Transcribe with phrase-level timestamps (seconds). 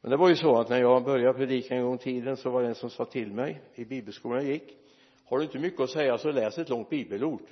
[0.00, 2.50] men det var ju så att när jag började predika en gång i tiden så
[2.50, 4.76] var det en som sa till mig i bibelskolan jag gick
[5.24, 7.42] har du inte mycket att säga så läs ett långt bibelord.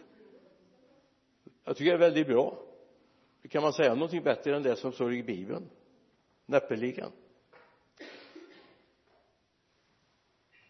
[1.64, 2.58] Jag tycker det är väldigt bra.
[3.50, 5.70] Kan man säga någonting bättre än det som står i bibeln?
[6.46, 7.12] Näppeligen.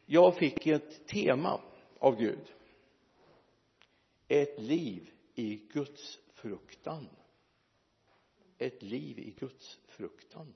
[0.06, 1.60] Jag fick ett tema
[1.98, 2.52] av Gud.
[4.28, 7.08] Ett liv i Guds fruktan.
[8.58, 10.54] Ett liv i Guds fruktan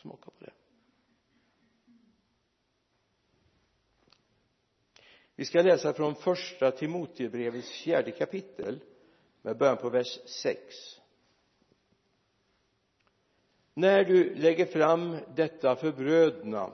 [0.00, 0.52] smaka på det.
[5.34, 8.80] Vi ska läsa från första Timotebrevets fjärde kapitel
[9.42, 11.00] med början på vers 6
[13.80, 16.72] när du lägger fram detta för bröderna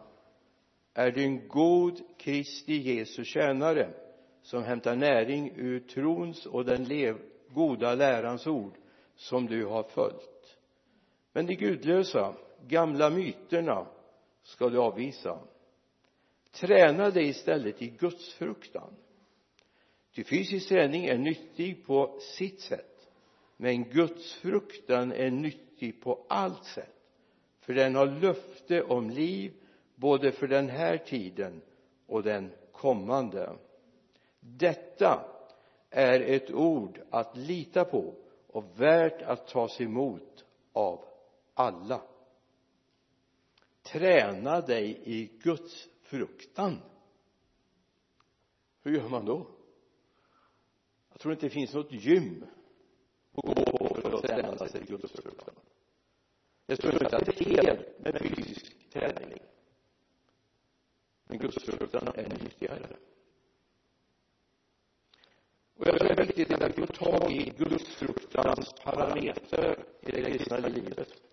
[0.94, 3.90] är du en god Kristi Jesu tjänare
[4.42, 8.74] som hämtar näring ur trons och den lev, goda lärans ord
[9.14, 10.58] som du har följt.
[11.32, 12.34] Men de gudlösa
[12.66, 13.86] gamla myterna
[14.42, 15.38] ska du avvisa.
[16.52, 18.96] Träna dig istället i gudsfruktan.
[20.14, 22.96] ty fysisk träning är nyttig på sitt sätt
[23.56, 26.92] men gudsfruktan är nyttig på allt sätt.
[27.60, 29.52] För den har löfte om liv
[29.94, 31.62] både för den här tiden
[32.06, 33.52] och den kommande.
[34.40, 35.24] Detta
[35.90, 38.14] är ett ord att lita på
[38.46, 41.04] och värt att tas emot av
[41.54, 42.00] alla
[43.86, 46.82] träna dig i Guds fruktan.
[48.82, 49.46] Hur gör man då?
[51.10, 52.44] Jag tror inte det finns något gym
[53.32, 55.54] att gå på för att träna sig i Guds fruktan.
[56.66, 59.38] Jag tror inte att det är fel med fysisk träning.
[61.24, 62.96] Men Guds fruktan är nyttigare
[65.76, 70.22] och jag tror det är viktigt att vi får tag i gudsfruktans parametrar i det
[70.22, 71.25] kristna livet.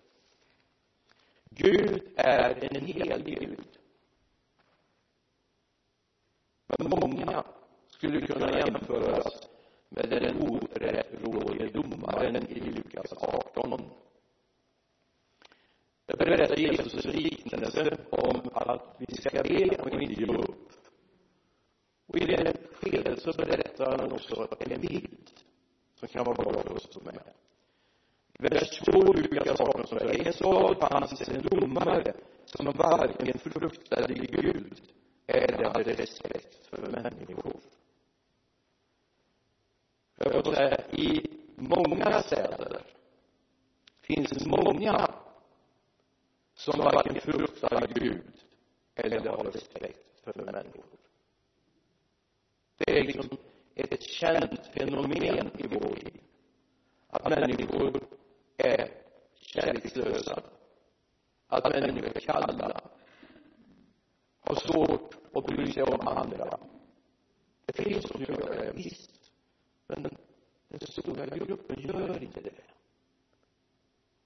[1.56, 3.78] Gud är en helig Gud.
[6.66, 7.44] Men många
[7.88, 9.48] skulle kunna jämföras
[9.88, 13.82] med den orättrådige domaren i Lukas 18
[16.06, 20.72] där berättar Jesus en liknelse om att vi ska be och inte ge upp
[22.06, 25.30] och i det skedet så berättar han också en bild
[25.94, 27.04] som kan vara bra för oss är.
[27.04, 27.43] med
[28.38, 32.14] vers 2 Lukas 18 så är det i en stad fanns en domare
[32.44, 34.80] som varken fruktade Gud
[35.26, 37.60] eller hade respekt för människor.
[40.16, 42.82] Jag vill säga i många städer
[44.00, 45.14] finns många
[46.54, 48.22] som varken fruktar Gud
[48.94, 50.84] eller har respekt för människor.
[52.76, 53.36] Det är liksom
[53.74, 56.20] ett känt fenomen i vår tid
[57.08, 58.00] att människor
[58.56, 58.90] är
[59.34, 60.42] kärlekslösa.
[61.46, 62.80] Att människor är kalla
[64.40, 66.58] har svårt att bry sig om andra.
[67.66, 69.32] Det finns de som gör det, visst.
[69.86, 70.02] Men
[70.68, 72.62] den stora gruppen gör inte det.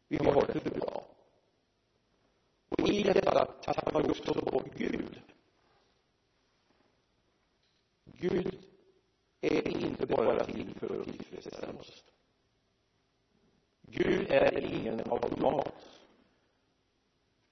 [0.09, 1.06] Vi har det för bra.
[2.69, 5.21] Och i detta tappar vi också bort Gud.
[8.05, 8.59] Gud
[9.41, 12.05] är inte bara till för att tillfredsställa oss.
[13.91, 15.88] Gud är ingen automat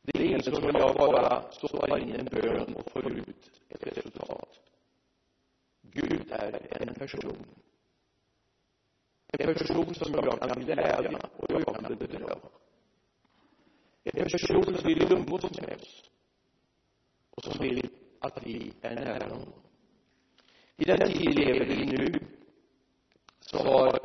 [0.07, 4.61] det är ingen som jag bara stoppar in en bön och får ut ett resultat.
[5.83, 7.47] Gud är en person.
[9.27, 12.39] En person som jag kan glädja och jag kan bedra.
[14.05, 16.11] En person som vill umgås med oss
[17.31, 17.89] och som vill
[18.21, 19.53] att vi är nära honom.
[20.77, 22.21] I den tid vi lever i nu
[23.41, 23.99] så har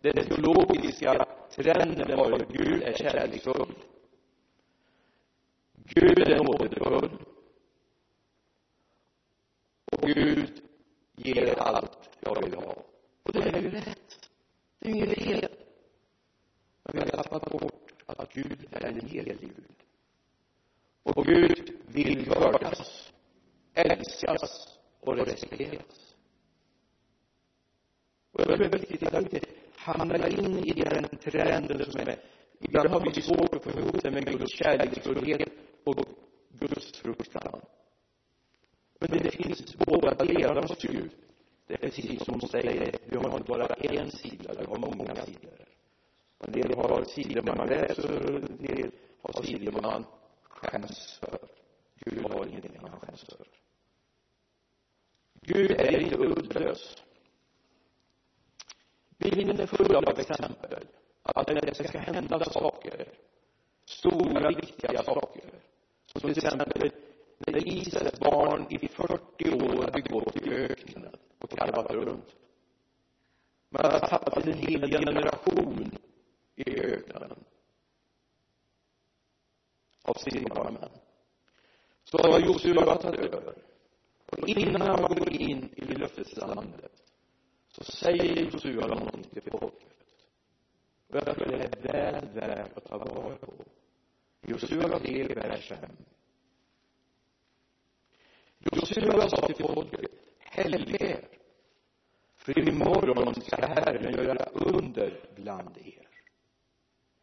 [0.00, 3.74] den teologiska trenden varit Gud är kärleksfull.
[5.84, 7.10] Gud är nådefull.
[9.84, 10.62] Och Gud
[11.16, 12.76] ger allt jag vill ha.
[13.22, 14.30] Och det är ju rätt.
[14.78, 15.48] Det är ju inget fel
[16.82, 19.64] men vi har tappat bort att Gud är en helig Gud.
[21.02, 23.12] Och Gud vill vördas
[23.74, 26.14] älskas och respekteras.
[28.32, 29.40] Och jag behöver inte titta inte
[29.84, 32.16] hamna in i den trenden som är
[32.60, 35.48] ibland har vi svårt att få ihop det med Guds kärleksfullhet
[35.84, 36.04] och
[36.48, 37.60] Guds fruktan.
[39.00, 41.10] Men det finns båda delarna hos Gud
[41.72, 45.14] det är precis som hon säger vi har inte bara en sida vi har många
[45.16, 45.52] sidor.
[46.38, 48.90] En del har sidor man läser och en del
[49.22, 50.04] har sidor man
[50.42, 51.38] skäms för
[51.94, 53.46] Gud har ingenting han skäms för
[55.40, 57.02] Gud är inte uddlös.
[59.22, 60.84] Bibeln är full av exempel.
[61.22, 63.08] Att när det ska hända saker.
[63.84, 65.44] Stora viktiga saker.
[66.06, 66.90] Som till exempel
[67.38, 72.36] när Israels barn i 40 år hade gått i öknen och karvat runt.
[73.68, 75.90] Man har tappat en hel generation
[76.56, 77.44] i öknen.
[80.02, 80.90] Av sina män
[82.04, 83.54] så har Josua tagit över.
[84.26, 87.02] Och innan man går in i löfteslandet
[87.72, 89.88] så säger Josua någonting till folket.
[91.08, 93.52] Och jag tror det är väl värt att ta vara på.
[94.40, 95.78] Josua 3, vers 5
[98.58, 101.28] Josua sa till folket helge er
[102.36, 106.08] för imorgon ska Herren göra under bland er.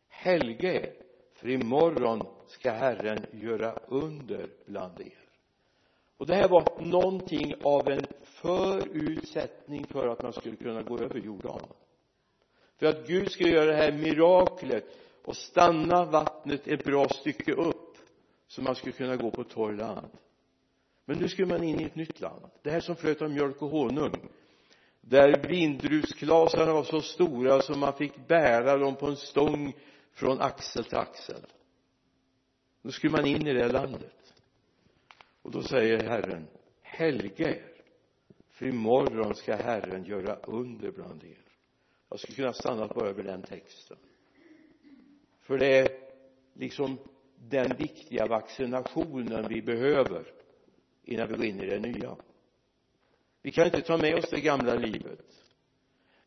[0.07, 0.93] Helge er
[1.33, 5.19] för imorgon ska Herren göra under bland er.
[6.17, 8.05] Och det här var någonting av en
[8.41, 11.67] förutsättning för att man skulle kunna gå över Jordan.
[12.79, 14.85] För att Gud skulle göra det här miraklet
[15.23, 17.97] och stanna vattnet ett bra stycke upp
[18.47, 20.11] så man skulle kunna gå på torr land.
[21.05, 22.45] Men nu skulle man in i ett nytt land.
[22.61, 24.29] Det här som flöt av mjölk och honung
[25.01, 29.73] där vindruvsklasarna var så stora så man fick bära dem på en stång
[30.13, 31.45] från axel till axel.
[32.81, 34.33] Då skulle man in i det landet.
[35.41, 36.47] Och då säger Herren
[36.81, 37.68] helge er
[38.59, 41.43] för imorgon ska Herren göra under bland er.
[42.09, 43.97] Jag skulle kunna stanna bara över den texten.
[45.41, 45.89] För det är
[46.53, 46.97] liksom
[47.35, 50.23] den viktiga vaccinationen vi behöver
[51.03, 52.15] innan vi går in i det nya.
[53.41, 55.25] Vi kan inte ta med oss det gamla livet.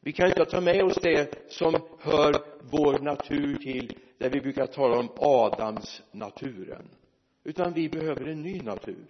[0.01, 4.67] Vi kan inte ta med oss det som hör vår natur till där vi brukar
[4.67, 6.89] tala om Adams naturen
[7.45, 9.07] utan vi behöver en ny natur.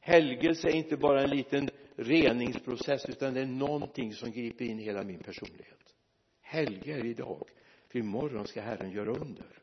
[0.00, 4.82] Helgelse är inte bara en liten reningsprocess utan det är någonting som griper in i
[4.82, 5.94] hela min personlighet.
[6.40, 7.48] Helger idag
[7.88, 9.58] för imorgon ska Herren göra under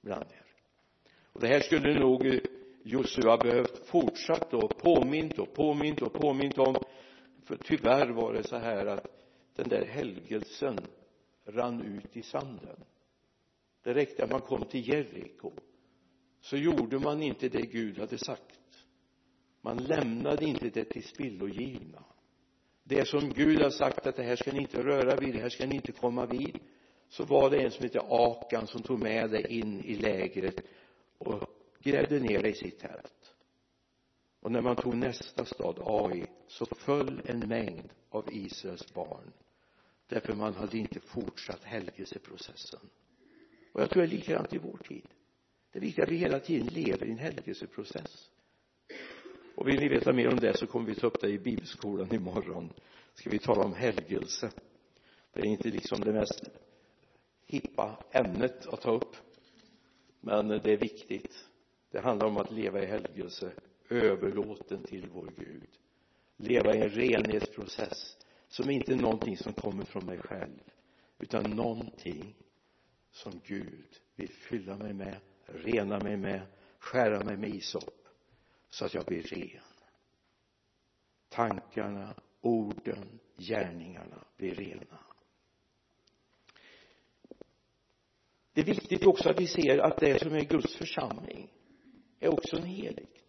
[0.00, 0.46] bland er.
[1.32, 2.40] Och det här skulle nog
[2.82, 6.76] Josua behövt fortsatt och påmint och påmint och påmint om.
[7.44, 9.06] För tyvärr var det så här att
[9.56, 10.78] den där helgelsen
[11.44, 12.84] rann ut i sanden.
[13.82, 15.52] Det räckte att man kom till Jeriko.
[16.40, 18.59] Så gjorde man inte det Gud hade sagt
[19.60, 22.04] man lämnade inte det till spillogivna.
[22.84, 25.48] Det som Gud har sagt att det här ska ni inte röra vid, det här
[25.48, 26.58] ska ni inte komma vid.
[27.08, 30.60] Så var det en som hette Akan som tog med det in i lägret
[31.18, 31.42] och
[31.82, 33.34] grävde ner det i sitt tält.
[34.40, 39.32] Och när man tog nästa stad Ai så föll en mängd av Israels barn.
[40.06, 42.80] Därför man hade inte fortsatt helgelseprocessen.
[43.72, 45.08] Och jag tror det är likadant i vår tid.
[45.72, 48.29] Det är viktigt att vi hela tiden lever i en helgelseprocess
[49.60, 52.14] och vill ni veta mer om det så kommer vi ta upp det i bibelskolan
[52.14, 52.72] imorgon.
[53.14, 54.50] Ska vi tala om helgelse?
[55.32, 56.50] Det är inte liksom det mest
[57.46, 59.16] hippa ämnet att ta upp.
[60.20, 61.48] Men det är viktigt.
[61.90, 63.52] Det handlar om att leva i helgelse
[63.88, 65.68] överlåten till vår Gud.
[66.36, 68.16] Leva i en renhetsprocess
[68.48, 70.60] som inte är någonting som kommer från mig själv
[71.18, 72.34] utan någonting
[73.10, 75.16] som Gud vill fylla mig med
[75.46, 76.40] rena mig med
[76.78, 77.99] skära mig med isop
[78.70, 79.62] så att jag blir ren.
[81.28, 84.98] Tankarna orden gärningarna blir rena.
[88.52, 91.52] Det är viktigt också att vi ser att det som är Guds församling
[92.20, 93.24] är också en heligt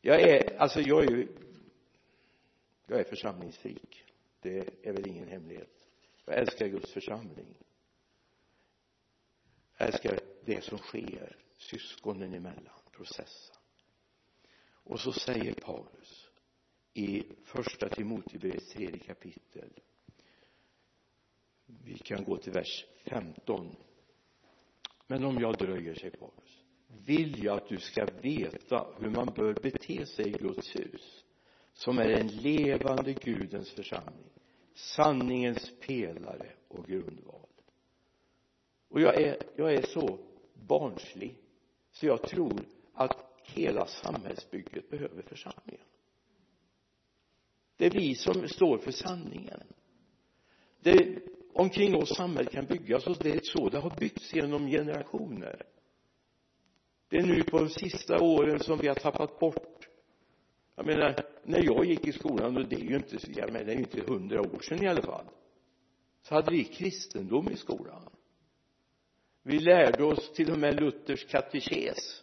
[0.00, 1.28] jag är alltså jag är ju
[2.86, 4.06] jag är församlingsfrik
[4.46, 5.88] det är väl ingen hemlighet.
[6.24, 7.54] Jag älskar Guds församling.
[9.76, 13.55] Jag älskar det som sker syskonen emellan processen
[14.86, 16.30] och så säger Paulus
[16.94, 19.80] i första Timotebrevets tredje kapitel.
[21.66, 23.76] Vi kan gå till vers 15
[25.06, 26.62] men om jag dröjer säger Paulus
[27.06, 31.24] vill jag att du ska veta hur man bör bete sig i Guds hus
[31.72, 34.30] som är en levande Gudens församling
[34.76, 37.48] sanningens pelare och grundval.
[38.88, 40.18] Och jag är, jag är så
[40.54, 41.38] barnslig
[41.92, 45.86] så jag tror att hela samhällsbygget behöver församlingen.
[47.76, 49.62] Det är vi som står för sanningen.
[50.80, 51.18] Det
[51.52, 55.62] omkring oss samhället kan byggas och det är så det har byggts genom generationer.
[57.08, 59.88] Det är nu på de sista åren som vi har tappat bort
[60.76, 63.72] jag menar när jag gick i skolan och det är ju inte jag menar det
[63.72, 65.24] är ju inte hundra år sedan i alla fall.
[66.22, 68.02] Så hade vi kristendom i skolan.
[69.42, 72.22] Vi lärde oss till och med Luthers katekes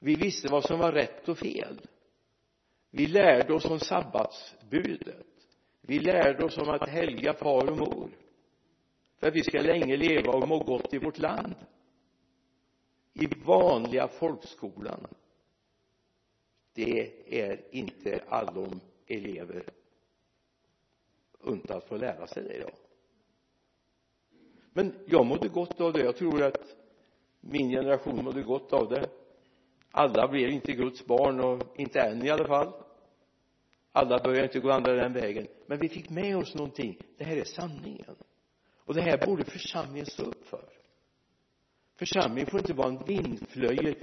[0.00, 1.80] vi visste vad som var rätt och fel.
[2.90, 5.26] Vi lärde oss om sabbatsbudet.
[5.80, 8.10] Vi lärde oss om att helga far och mor.
[9.16, 11.54] För att vi ska länge leva och må gott i vårt land.
[13.12, 15.06] I vanliga folkskolan.
[16.72, 19.64] Det är inte allom elever
[21.40, 22.74] unt att få lära sig det idag.
[24.72, 26.04] Men jag mådde gott av det.
[26.04, 26.76] Jag tror att
[27.40, 29.10] min generation mådde gott av det
[29.90, 32.72] alla blev inte Guds barn och inte än i alla fall.
[33.92, 35.46] Alla började inte gå andra den vägen.
[35.66, 36.98] Men vi fick med oss någonting.
[37.16, 38.16] Det här är sanningen.
[38.74, 40.68] Och det här borde församlingen stå upp för.
[41.96, 43.94] Församlingen får inte vara en vindflöjel.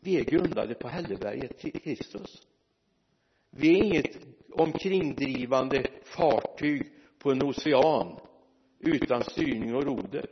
[0.00, 2.42] Vi är grundade på Hälleberget Kristus.
[3.50, 4.18] Vi är inget
[4.52, 8.20] omkringdrivande fartyg på en ocean
[8.78, 10.26] utan styrning och roder.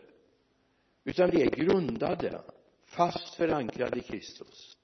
[1.04, 2.42] Utan vi är grundade
[2.86, 4.77] fast förankrade i Kristus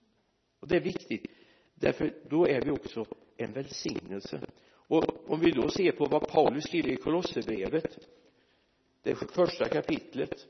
[0.64, 1.26] och det är viktigt
[1.75, 3.04] därför då är vi också
[3.37, 4.40] en välsignelse.
[4.73, 7.99] Och om vi då ser på vad Paulus skriver i Kolosserbrevet
[9.02, 10.47] det första kapitlet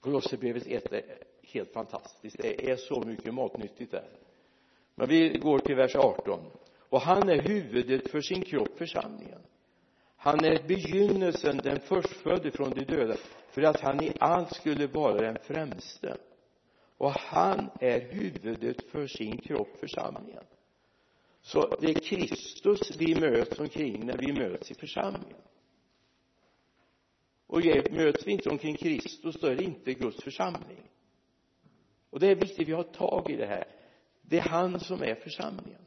[0.00, 2.36] Kolosserbrevet 1 är helt fantastiskt.
[2.38, 4.08] Det är så mycket matnyttigt där.
[4.94, 6.40] Men vi går till vers 18
[6.78, 9.40] och han är huvudet för sin kropp församlingen.
[10.16, 13.16] Han är begynnelsen den förstfödde från de döda
[13.50, 16.16] för att han i allt skulle vara den främste
[16.98, 20.44] och han är huvudet för sin kropp församlingen.
[21.40, 25.40] Så det är Kristus vi möts omkring när vi möts i församlingen.
[27.46, 30.90] Och möts vi inte omkring Kristus då är det inte Guds församling.
[32.10, 33.68] Och det är viktigt vi har tag i det här.
[34.22, 35.80] Det är han som är församlingen.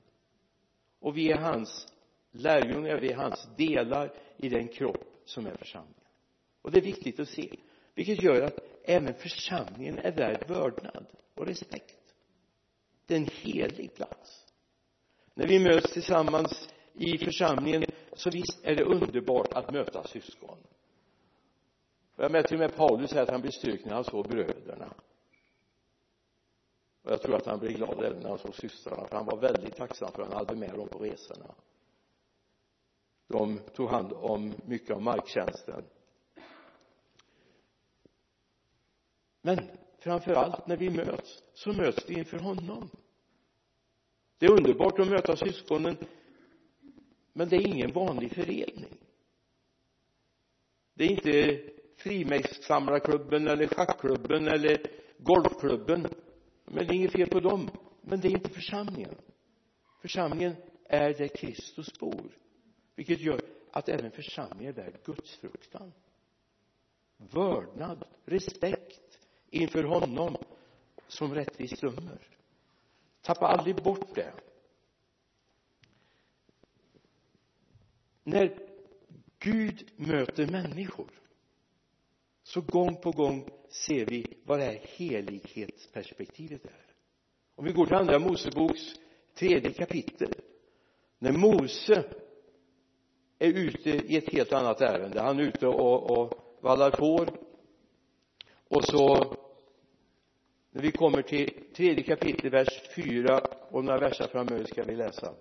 [0.99, 1.87] Och vi är hans
[2.31, 6.03] lärjungar, vi är hans delar i den kropp som är församlingen.
[6.61, 7.55] Och det är viktigt att se
[7.95, 12.13] vilket gör att även församlingen är värd vördnad och respekt.
[13.05, 14.45] Det är en helig plats.
[15.33, 20.57] När vi möts tillsammans i församlingen så visst är det underbart att möta syskon.
[22.15, 24.93] Jag med till och med Paulus säger att han blev styrkt när han såg bröderna.
[27.03, 29.37] Och jag tror att han blev glad även när han såg systrarna för han var
[29.37, 31.55] väldigt tacksam för att han hade med dem på resorna.
[33.27, 35.83] De tog hand om mycket av marktjänsten.
[39.47, 39.59] Men
[39.99, 42.89] framför allt när vi möts så möts vi inför honom.
[44.37, 45.97] Det är underbart att möta syskonen
[47.33, 48.97] men det är ingen vanlig förening.
[50.93, 51.61] Det är inte
[51.97, 54.81] frimärkssamlarklubben eller schackklubben eller
[55.17, 56.07] golfklubben.
[56.65, 57.69] Men det är inget fel på dem.
[58.01, 59.15] Men det är inte församlingen.
[60.01, 62.37] Församlingen är där Kristus bor
[62.95, 65.93] vilket gör att även församlingen är värd gudsfruktan.
[67.17, 69.06] Vördnad, respekt
[69.49, 70.37] inför honom
[71.07, 72.27] som rättvis dömer
[73.21, 74.33] tappa aldrig bort det.
[78.23, 78.57] När
[79.39, 81.11] Gud möter människor
[82.43, 86.85] så gång på gång ser vi vad det här helighetsperspektivet är.
[87.55, 88.81] Om vi går till andra Moseboks
[89.33, 90.33] tredje kapitel
[91.19, 92.03] när Mose
[93.39, 95.21] är ute i ett helt annat ärende.
[95.21, 97.46] Han är ute och, och vallar får
[98.69, 99.35] och så
[100.71, 105.33] när vi kommer till tredje kapitel vers fyra och några verser framöver ska vi läsa.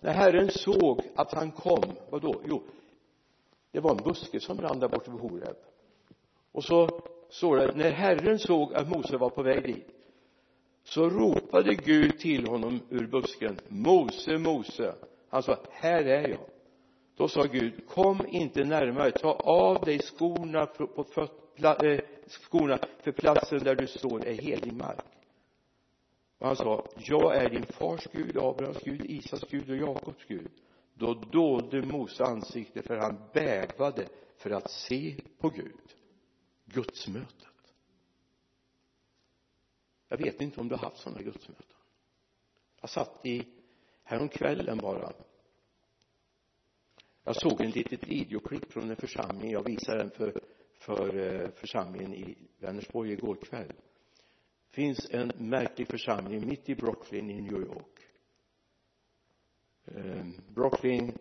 [0.00, 2.62] När Herren såg att han kom vad då jo
[3.72, 5.56] det var en buske som brann där borta vid Horeb.
[6.52, 6.88] Och så
[7.30, 9.86] står det när Herren såg att Mose var på väg dit
[10.84, 14.94] så ropade Gud till honom ur busken Mose, Mose.
[15.28, 16.40] Han sa här är jag.
[17.16, 21.47] Då sa Gud kom inte närmare ta av dig skorna på, fötterna.
[21.64, 25.04] Eh, skorna för platsen där du står är helig mark.
[26.38, 30.50] Och han sa jag är din fars Gud Abrahams Gud Isaks Gud och Jakobs Gud.
[30.94, 35.94] Då dolde Mose ansikte för han bävade för att se på Gud
[36.64, 37.48] gudsmötet
[40.08, 41.76] jag vet inte om du har haft sådana gudsmöten.
[42.80, 43.46] Jag satt i
[44.02, 45.12] häromkvällen bara.
[47.24, 49.50] Jag såg en litet videoklipp från en församling.
[49.50, 50.40] Jag visade den för,
[50.78, 53.72] för eh, församlingen i Vänersborg igår kväll.
[54.70, 58.00] Det finns en märklig församling mitt i Brooklyn i New York.
[59.84, 61.18] Eh, Brooklyn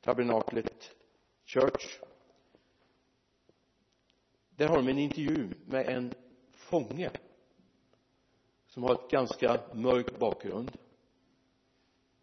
[0.00, 0.94] Tabernaklet
[1.44, 2.00] Church.
[4.50, 6.14] Där har de en intervju med en
[6.52, 7.10] fånge
[8.66, 10.78] som har ett ganska mörk bakgrund.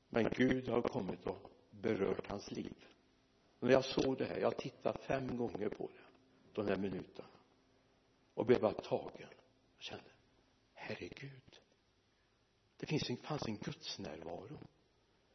[0.09, 2.85] Men Gud har kommit och berört hans liv.
[3.59, 6.06] När jag såg det här jag tittade fem gånger på det
[6.57, 7.27] de där minuterna
[8.33, 9.29] och blev bara tagen.
[9.77, 10.09] Och kände
[10.73, 11.59] herregud.
[12.77, 14.59] Det finns en, fanns en gudsnärvaro.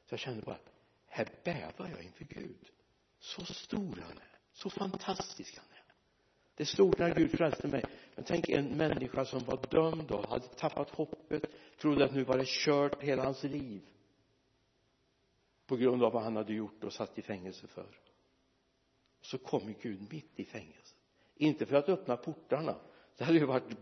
[0.04, 0.58] Så jag kände bara
[1.06, 2.70] här bävar jag inför Gud.
[3.18, 4.38] Så stor han är.
[4.52, 5.82] Så fantastisk han är.
[6.54, 7.84] Det är stort när Gud frälste mig.
[8.14, 11.44] Men tänk en människa som var dömd och hade tappat hoppet
[11.78, 13.82] trodde att nu var det kört hela hans liv.
[15.66, 18.00] På grund av vad han hade gjort och satt i fängelse för.
[19.20, 21.01] Så kommer Gud mitt i fängelset
[21.42, 22.76] inte för att öppna portarna.
[23.16, 23.76] Det hade ju varit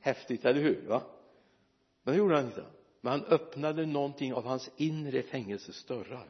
[0.00, 0.86] häftigt, eller hur?
[0.86, 1.02] Va?
[2.02, 2.64] Men det gjorde han inte.
[3.00, 6.28] Men han öppnade någonting av hans inre fängelsesdörrar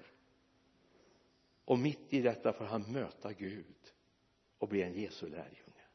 [1.65, 3.77] och mitt i detta får han möta Gud
[4.59, 5.87] och bli en Jesu lärjunge.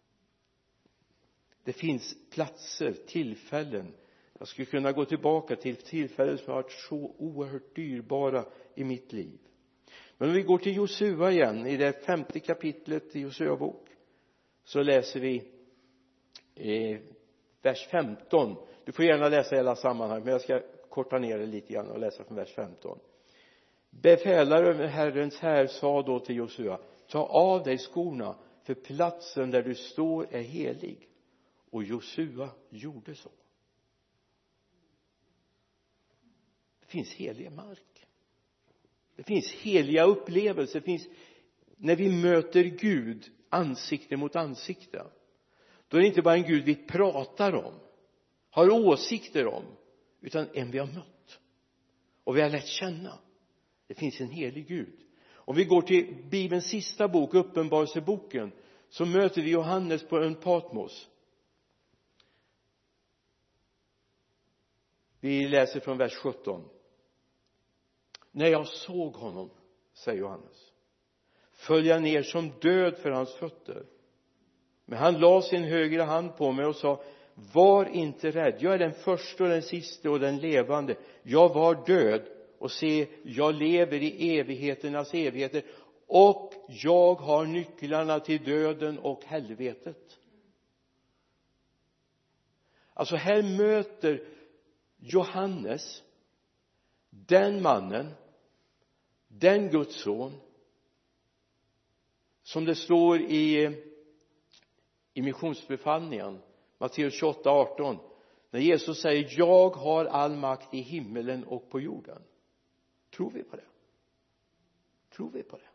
[1.63, 3.93] Det finns platser, tillfällen.
[4.39, 8.45] Jag skulle kunna gå tillbaka till tillfällen som har varit så oerhört dyrbara
[8.75, 9.39] i mitt liv.
[10.17, 13.85] Men om vi går till Josua igen i det femte kapitlet i Josua bok
[14.65, 15.43] så läser vi
[16.55, 17.00] eh,
[17.62, 18.55] vers 15
[18.86, 22.00] du får gärna läsa hela sammanhanget men jag ska korta ner det lite grann och
[22.00, 23.00] läsa från vers 15
[23.89, 29.63] befälare över Herrens här sa då till Josua ta av dig skorna för platsen där
[29.63, 31.10] du står är helig.
[31.69, 33.29] Och Josua gjorde så.
[36.79, 38.07] Det finns helig mark.
[39.15, 40.79] Det finns heliga upplevelser.
[40.79, 41.07] Det finns
[41.77, 45.05] när vi möter Gud ansikte mot ansikte.
[45.88, 47.74] Då är det inte bara en Gud vi pratar om
[48.50, 49.63] har åsikter om
[50.21, 51.39] utan en vi har mött.
[52.24, 53.19] Och vi har lärt känna.
[53.88, 55.00] Det finns en helig Gud.
[55.27, 58.51] Om vi går till bibelns sista bok uppenbarelseboken
[58.89, 61.09] så möter vi Johannes på ön Patmos.
[65.19, 66.69] Vi läser från vers 17
[68.31, 69.50] när jag såg honom
[69.93, 70.71] säger Johannes
[71.55, 73.85] föll jag ner som död för hans fötter.
[74.85, 77.03] Men han la sin högra hand på mig och sa
[77.53, 78.55] var inte rädd.
[78.59, 80.95] Jag är den första och den siste och den levande.
[81.24, 82.21] Jag var död.
[82.59, 85.63] Och se jag lever i evigheternas evigheter.
[86.07, 90.17] Och jag har nycklarna till döden och helvetet.
[92.93, 94.27] Alltså här möter
[94.97, 96.03] Johannes
[97.10, 98.13] den mannen
[99.27, 100.41] den Guds son
[102.45, 103.75] som det står i
[105.13, 106.41] i missionsbefallningen
[106.77, 107.97] Matteus 28, 18
[108.49, 112.21] när Jesus säger jag har all makt i himmelen och på jorden.
[113.15, 113.65] Tror vi på det?
[115.15, 115.69] Tror vi på det?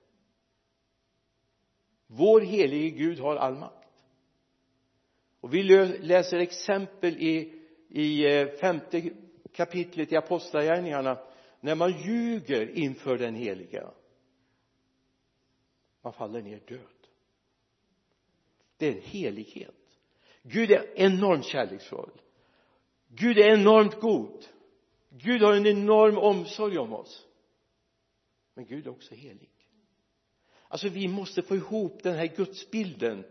[2.06, 3.88] Vår helige Gud har all makt.
[5.40, 5.62] Och vi
[5.98, 9.10] läser exempel i i eh, femte
[9.52, 11.18] kapitlet i apostlagärningarna
[11.60, 13.90] när man ljuger inför den heliga
[16.02, 17.08] man faller ner död.
[18.76, 19.74] Det är en helighet.
[20.42, 22.20] Gud är enormt kärleksfull.
[23.08, 24.44] Gud är enormt god.
[25.08, 27.26] Gud har en enorm omsorg om oss.
[28.54, 29.50] Men Gud är också helig.
[30.68, 33.24] Alltså vi måste få ihop den här gudsbilden.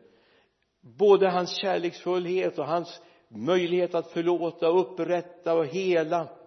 [0.81, 6.37] Både hans kärleksfullhet och hans möjlighet att förlåta, upprätta och hela.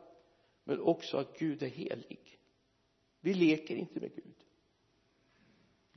[0.64, 2.38] Men också att Gud är helig.
[3.20, 4.41] Vi leker inte med Gud.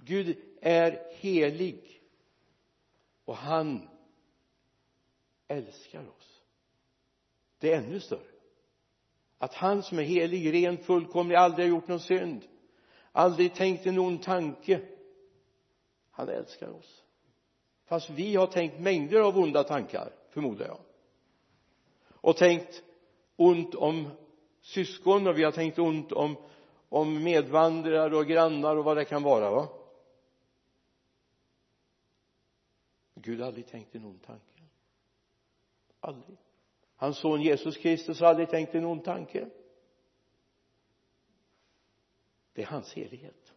[0.06, 2.02] Gud är helig.
[3.26, 3.90] Och han
[5.48, 6.42] älskar oss.
[7.60, 8.20] Det är ännu större.
[9.38, 12.48] Att han som är helig, ren, fullkomlig, aldrig har gjort någon synd
[13.16, 14.82] aldrig tänkt en ond tanke
[16.12, 17.04] han älskar oss.
[17.86, 20.78] Fast vi har tänkt mängder av onda tankar förmodar jag.
[22.10, 22.84] Och tänkt
[23.36, 24.08] ont om
[24.62, 26.36] syskon och vi har tänkt ont om
[26.90, 29.68] om medvandrare och grannar och vad det kan vara va?
[33.26, 34.64] Gud har aldrig tänkt en ond tanke.
[36.00, 36.38] Aldrig.
[36.96, 39.50] Hans son Jesus Kristus har aldrig tänkt en ond tanke.
[42.54, 43.56] Det är hans helighet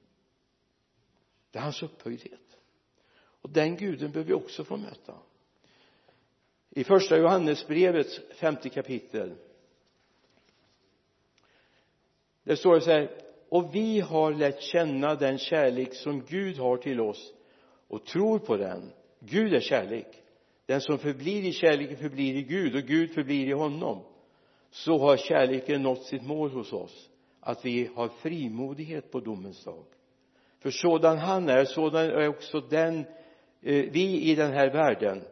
[1.51, 2.59] det är hans upphöjdhet.
[3.19, 5.15] Och den guden behöver vi också få möta.
[6.71, 9.35] I första Johannesbrevets femte kapitel.
[12.43, 16.77] Det står det så här och vi har lärt känna den kärlek som Gud har
[16.77, 17.33] till oss
[17.89, 18.93] och tror på den.
[19.31, 20.23] Gud är kärlek.
[20.67, 24.03] Den som förblir i kärleken förblir i Gud och Gud förblir i honom.
[24.71, 27.11] Så har kärleken nått sitt mål hos oss
[27.41, 29.85] att vi har frimodighet på domens dag.
[30.61, 32.99] För sådan han är sådan är också den
[33.63, 35.23] eh, vi i den här världen.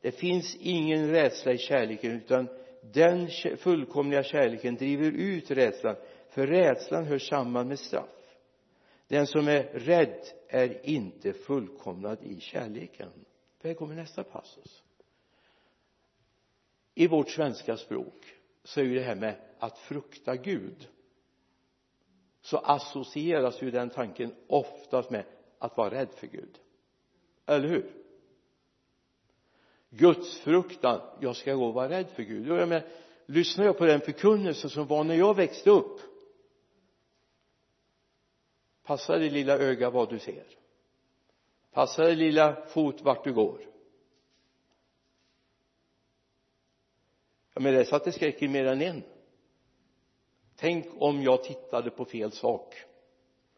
[0.00, 2.48] Det finns ingen rädsla i kärleken utan
[2.92, 5.96] den fullkomliga kärleken driver ut rädslan
[6.30, 8.08] för rädslan hör samman med straff.
[9.08, 13.08] Den som är rädd är inte fullkomnad i kärleken
[13.68, 14.82] här kommer nästa passus.
[16.94, 20.88] I vårt svenska språk så är ju det här med att frukta Gud
[22.40, 25.24] så associeras ju den tanken oftast med
[25.58, 26.58] att vara rädd för Gud.
[27.46, 27.90] Eller hur?
[29.90, 32.46] Gudsfruktan jag ska gå och vara rädd för Gud.
[32.46, 32.88] Jag menar,
[33.26, 36.00] lyssnar jag på den förkunnelse som var när jag växte upp?
[38.82, 40.46] Passa det lilla öga vad du ser?
[41.74, 43.60] Passa dig lilla fot vart du går.
[47.54, 49.02] Ja men det satte skräck i mer än en.
[50.56, 52.74] Tänk om jag tittade på fel sak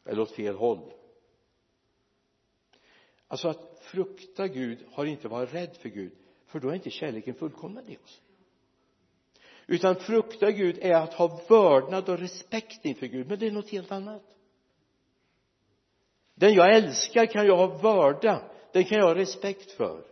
[0.05, 0.93] eller åt fel håll.
[3.29, 6.13] Alltså att frukta Gud har inte varit rädd för Gud
[6.47, 8.23] för då är inte kärleken fullkomnad i oss.
[9.67, 13.71] Utan frukta Gud är att ha vördnad och respekt inför Gud men det är något
[13.71, 14.36] helt annat
[16.37, 20.05] den jag älskar kan jag ha vörda den kan jag ha respekt för.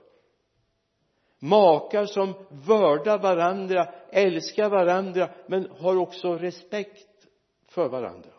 [1.38, 7.26] Makar som vördar varandra älskar varandra men har också respekt
[7.68, 8.30] för varandra.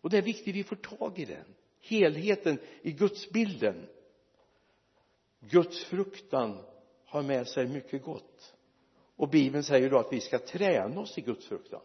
[0.00, 3.86] Och det är viktigt vi får tag i den helheten i gudsbilden.
[5.40, 6.64] Guds fruktan
[7.06, 8.54] har med sig mycket gott.
[9.16, 11.82] Och bibeln säger då att vi ska träna oss i Guds fruktan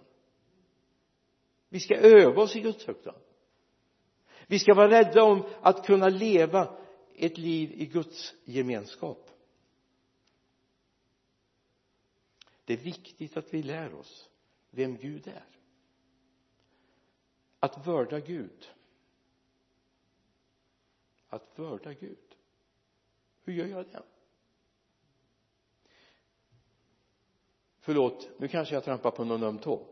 [1.69, 3.15] vi ska öva oss i Guds fruktan
[4.50, 6.78] vi ska vara rädda om att kunna leva
[7.16, 9.30] ett liv i Guds gemenskap.
[12.66, 14.30] Det är viktigt att vi lär oss
[14.70, 15.46] vem Gud är.
[17.60, 18.70] Att vörda Gud.
[21.28, 22.36] Att vörda Gud.
[23.44, 24.04] Hur gör jag det?
[27.80, 29.86] Förlåt nu kanske jag trampar på någon öm tå.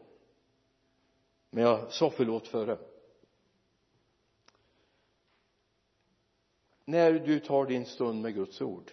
[1.50, 2.78] Men jag sa förlåt före.
[6.88, 8.91] När du tar din stund med Guds ord.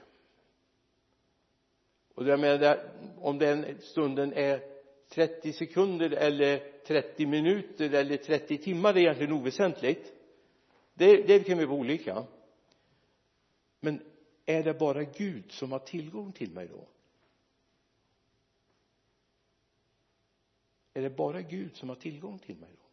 [2.14, 4.61] Och jag menar om den stunden är
[5.09, 10.12] 30 sekunder eller 30 minuter eller 30 timmar det är egentligen oväsentligt.
[10.94, 12.26] Det, det kan vi vara olika.
[13.80, 14.00] Men
[14.46, 16.88] är det bara Gud som har tillgång till mig då?
[20.94, 22.87] Är det bara Gud som har tillgång till mig då?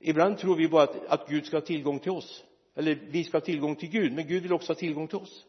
[0.00, 2.44] Ibland tror vi bara att, att Gud ska ha tillgång till oss
[2.78, 5.46] eller vi ska ha tillgång till Gud men Gud vill också ha tillgång till oss.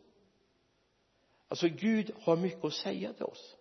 [1.47, 3.55] Alltså Gud har mycket att säga till oss.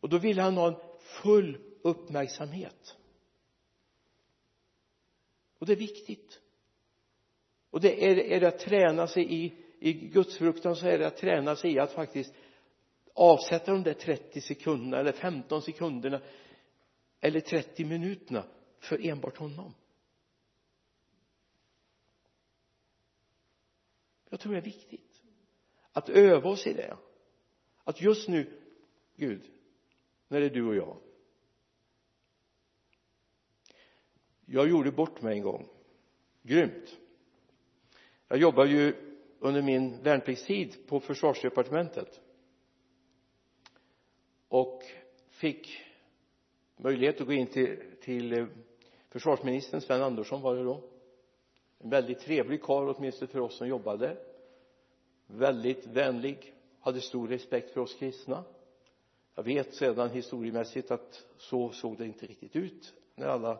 [0.00, 0.80] Och då vill han ha en
[1.22, 2.96] full uppmärksamhet.
[5.58, 6.40] Och det är viktigt.
[7.70, 11.16] Och det är, är det att träna sig i i gudsfruktan så är det att
[11.16, 12.34] träna sig i att faktiskt
[13.14, 16.20] avsätta de där 30 sekunderna eller 15 sekunderna
[17.20, 18.44] eller 30 minuterna
[18.78, 19.74] för enbart honom.
[24.28, 25.22] Jag tror det är viktigt
[25.92, 26.96] att öva oss i det.
[27.84, 28.60] Att just nu
[29.16, 29.50] Gud
[30.28, 30.96] när det är du och jag.
[34.46, 35.68] Jag gjorde bort mig en gång.
[36.42, 36.98] Grymt.
[38.28, 38.94] Jag jobbade ju
[39.38, 42.20] under min värnpliktstid på försvarsdepartementet.
[44.48, 44.82] Och
[45.28, 45.82] fick
[46.76, 48.46] möjlighet att gå in till, till eh,
[49.08, 50.93] försvarsministern Sven Andersson var det då
[51.84, 54.16] en väldigt trevlig karl åtminstone för oss som jobbade.
[55.26, 56.54] Väldigt vänlig.
[56.80, 58.44] Hade stor respekt för oss kristna.
[59.34, 63.58] Jag vet sedan historiemässigt att så såg det inte riktigt ut när alla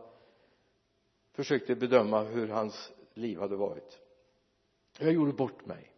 [1.33, 3.99] försökte bedöma hur hans liv hade varit.
[4.99, 5.91] Jag gjorde bort mig.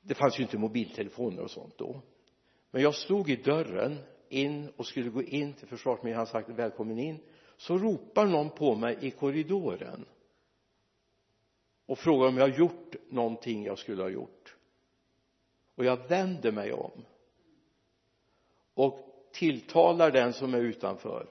[0.00, 2.00] Det fanns ju inte mobiltelefoner och sånt då.
[2.70, 6.16] Men jag stod i dörren in och skulle gå in till försvarsministern.
[6.16, 7.18] Han sagt välkommen in.
[7.56, 10.04] Så ropar någon på mig i korridoren
[11.86, 14.56] och frågar om jag har gjort någonting jag skulle ha gjort.
[15.74, 17.04] Och jag vänder mig om
[18.74, 21.26] och tilltalar den som är utanför.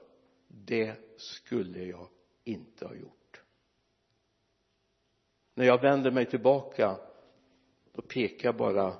[0.48, 2.08] Det skulle jag
[2.44, 3.42] inte ha gjort.
[5.54, 6.96] När jag vänder mig tillbaka
[7.92, 8.96] då pekar bara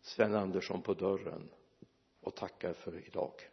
[0.00, 1.50] Sven Andersson på dörren
[2.20, 3.49] och tackar för idag.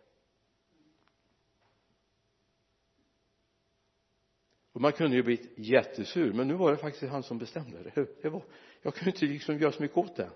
[4.77, 7.91] Och man kunde ju blivit jättesur men nu var det faktiskt han som bestämde.
[7.95, 8.43] Det, det var,
[8.81, 10.29] jag kunde inte liksom göra så mycket åt det.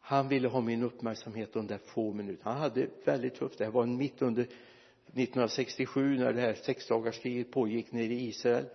[0.00, 3.58] Han ville ha min uppmärksamhet de där få minuterna han hade väldigt tufft.
[3.58, 8.66] Det här var mitt under 1967 när det här sexdagarskriget pågick nere i Israel.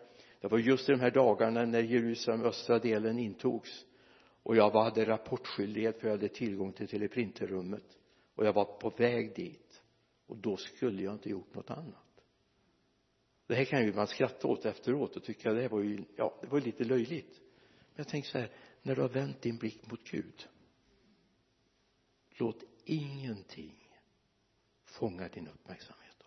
[0.42, 3.86] Det var just i de här dagarna när Jerusalem östra delen intogs.
[4.44, 7.98] Och jag hade rapportskyldighet för jag hade tillgång till teleprinterrummet.
[8.36, 9.82] Och jag var på väg dit.
[10.28, 12.07] Och då skulle jag inte gjort något annat
[13.48, 16.48] det här kan ju man skratta åt efteråt och tycka det var ju ja det
[16.48, 17.42] var lite löjligt.
[17.70, 20.48] Men jag tänker så här när du har vänt din blick mot Gud
[22.40, 23.90] låt ingenting
[24.84, 26.26] fånga din uppmärksamhet då.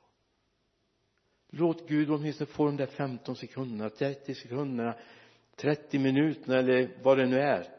[1.48, 4.98] Låt Gud åtminstone få de där 15 sekunderna 30 sekunderna
[5.56, 7.76] 30 minuterna eller vad det nu är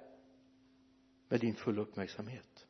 [1.29, 2.67] med din fulla uppmärksamhet.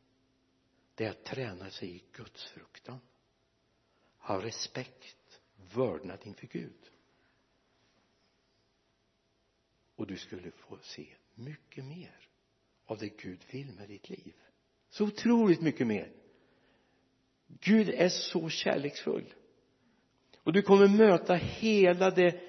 [0.96, 3.00] Det är att träna sig i Guds fruktan.
[4.18, 5.21] Ha respekt
[5.74, 6.92] vördnad inför Gud.
[9.96, 12.30] Och du skulle få se mycket mer
[12.86, 14.34] av det Gud vill med ditt liv.
[14.90, 16.12] Så otroligt mycket mer.
[17.48, 19.34] Gud är så kärleksfull.
[20.38, 22.42] Och du kommer möta hela det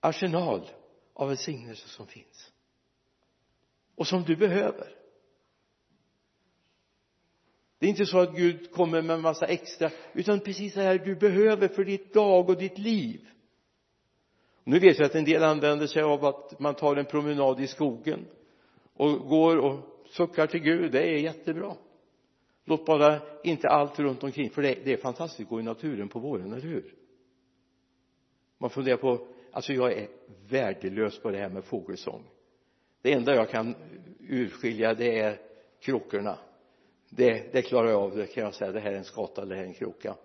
[0.00, 0.70] arsenal
[1.12, 2.52] av välsignelse som finns.
[3.94, 4.97] Och som du behöver
[7.78, 10.98] det är inte så att Gud kommer med en massa extra utan precis det här
[10.98, 13.20] du behöver för ditt dag och ditt liv.
[14.64, 17.66] Nu vet jag att en del använder sig av att man tar en promenad i
[17.66, 18.26] skogen
[18.94, 20.92] och går och suckar till Gud.
[20.92, 21.76] Det är jättebra.
[22.64, 25.40] Låt bara inte allt runt omkring för det, det är fantastiskt.
[25.40, 26.94] Att gå i naturen på våren, eller hur?
[28.58, 30.08] Man funderar på alltså jag är
[30.48, 32.24] värdelös på det här med fågelsång.
[33.02, 33.74] Det enda jag kan
[34.20, 35.40] urskilja det är
[35.80, 36.38] kråkorna
[37.10, 38.72] det, det klarar jag av det kan jag säga.
[38.72, 40.16] Det här är en skata det här är en kroka.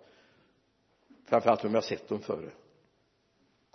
[1.24, 2.50] Framförallt om jag sett dem före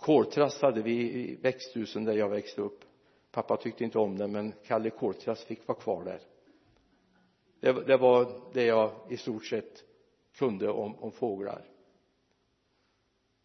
[0.00, 2.84] koltrast hade vi i växthusen där jag växte upp.
[3.30, 6.20] Pappa tyckte inte om det men Kalle koltrast fick vara kvar där.
[7.60, 9.84] Det, det var det jag i stort sett
[10.34, 11.64] kunde om, om fåglar.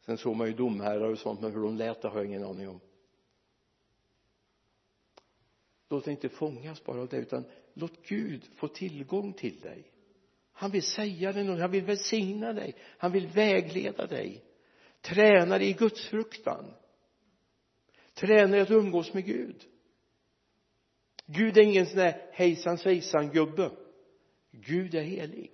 [0.06, 2.44] Sen såg man ju domherrar och sånt men hur de lät det har jag ingen
[2.44, 2.80] aning om.
[5.96, 9.92] Låt dig inte fångas bara av det utan låt Gud få tillgång till dig.
[10.52, 14.44] Han vill säga dig något, han vill välsigna dig han vill vägleda dig.
[15.02, 16.66] Träna dig i Guds fruktan
[18.16, 19.64] träna dig att umgås med Gud.
[21.26, 23.72] Gud är ingen sån där hejsan svejsan gubbe.
[24.52, 25.52] Gud är helig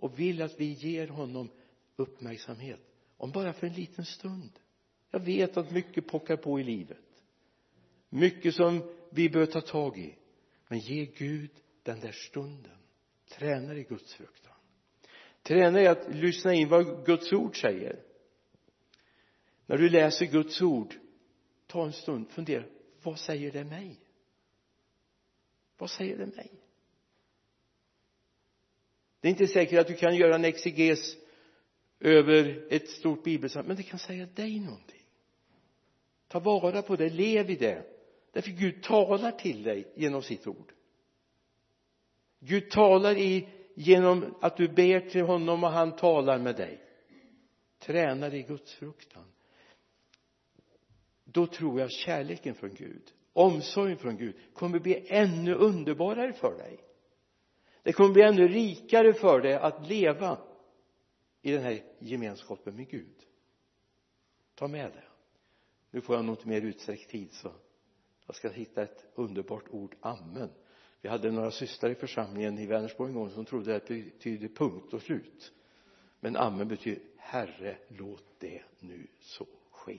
[0.00, 1.50] och vill att vi ger honom
[1.96, 2.80] uppmärksamhet.
[3.16, 4.50] Om bara för en liten stund.
[5.10, 6.98] Jag vet att mycket pockar på i livet.
[8.08, 10.14] Mycket som vi bör ta tag i.
[10.68, 11.50] Men ge Gud
[11.82, 12.78] den där stunden.
[13.28, 14.52] Träna i Guds fruktan.
[15.42, 18.02] Träna i att lyssna in vad Guds ord säger.
[19.66, 20.94] När du läser Guds ord
[21.66, 22.64] ta en stund fundera.
[23.02, 24.00] Vad säger det mig?
[25.78, 26.50] Vad säger det mig?
[29.20, 31.16] Det är inte säkert att du kan göra en exeges
[32.00, 35.02] över ett stort bibelsamtal, men det kan säga dig någonting.
[36.28, 37.95] Ta vara på det, lev i det
[38.36, 40.72] därför Gud talar till dig genom sitt ord.
[42.40, 46.80] Gud talar i genom att du ber till honom och han talar med dig.
[47.78, 49.24] Tränar i Guds fruktan.
[51.24, 56.78] Då tror jag kärleken från Gud omsorgen från Gud kommer bli ännu underbarare för dig.
[57.82, 60.38] Det kommer bli ännu rikare för dig att leva
[61.42, 63.16] i den här gemenskapen med Gud.
[64.54, 65.04] Ta med det.
[65.90, 67.52] Nu får jag nog inte mer utsträckt tid så
[68.26, 70.50] jag ska hitta ett underbart ord amen.
[71.00, 74.48] Vi hade några systrar i församlingen i Vänersborg en gång som trodde att det betyder
[74.48, 75.52] punkt och slut.
[76.20, 79.98] Men amen betyder herre låt det nu så ske.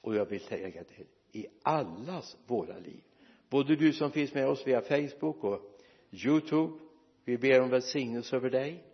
[0.00, 3.02] Och jag vill säga det i allas våra liv
[3.50, 6.78] både du som finns med oss via Facebook och Youtube
[7.24, 8.84] vi ber om välsignelse över dig.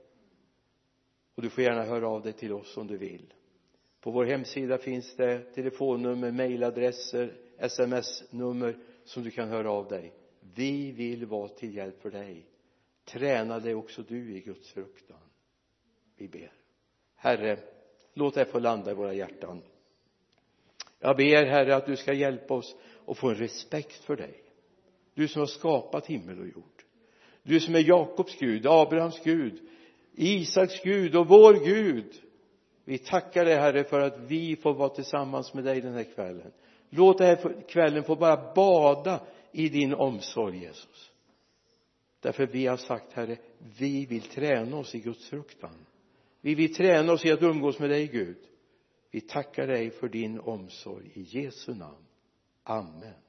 [1.34, 3.34] Och du får gärna höra av dig till oss om du vill.
[4.00, 10.12] På vår hemsida finns det telefonnummer, mejladresser, sms-nummer som du kan höra av dig.
[10.54, 12.46] Vi vill vara till hjälp för dig.
[13.04, 15.18] Träna dig också du i Guds fruktan.
[16.16, 16.52] Vi ber.
[17.14, 17.58] Herre
[18.14, 19.62] låt det få landa i våra hjärtan.
[20.98, 24.42] Jag ber herre att du ska hjälpa oss att få en respekt för dig.
[25.14, 26.84] Du som har skapat himmel och jord.
[27.42, 29.68] Du som är Jakobs Gud, Abrahams Gud
[30.16, 32.12] Isaks Gud och vår Gud.
[32.84, 36.52] Vi tackar dig herre för att vi får vara tillsammans med dig den här kvällen
[36.96, 41.10] låt den här kvällen få bara bada i din omsorg Jesus.
[42.20, 43.36] Därför vi har sagt herre
[43.78, 45.86] vi vill träna oss i Guds fruktan.
[46.40, 48.38] Vi vill träna oss i att umgås med dig Gud.
[49.10, 52.04] Vi tackar dig för din omsorg i Jesu namn.
[52.62, 53.23] Amen.